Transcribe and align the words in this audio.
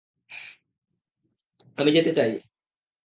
আমি 1.77 1.89
যেতে 1.91 2.11
চাই! 2.17 2.31